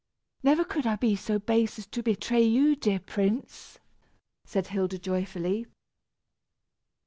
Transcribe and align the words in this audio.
"Never 0.41 0.63
could 0.63 0.87
I 0.87 0.95
be 0.95 1.15
so 1.15 1.37
base 1.37 1.77
as 1.77 1.85
to 1.85 2.01
betray 2.01 2.41
you, 2.41 2.75
dear 2.75 2.97
prince," 2.99 3.77
said 4.45 4.65
Hilda 4.65 4.97
joyfully. 4.97 5.67